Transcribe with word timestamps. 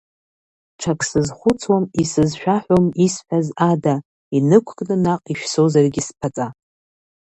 Ҽак 0.79 0.99
сызхәыцуам, 1.09 1.83
исызшәаҳәом 2.01 2.85
исҳәаз 3.05 3.47
ада, 3.71 3.95
инықәкны 4.37 4.95
наҟ 5.03 5.21
ишәсозаргьы 5.31 6.01
сԥаҵа… 6.07 6.47